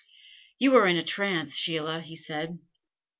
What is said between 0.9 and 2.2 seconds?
a trance, Sheila," he